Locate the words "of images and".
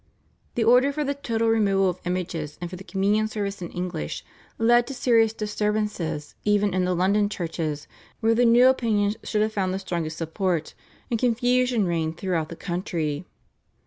1.87-2.71